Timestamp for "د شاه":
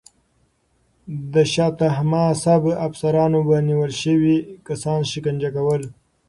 1.33-1.71